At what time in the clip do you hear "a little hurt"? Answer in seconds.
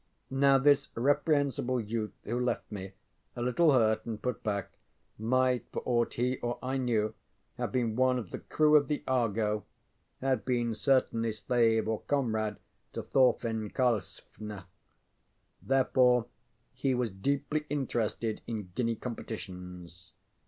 3.35-4.03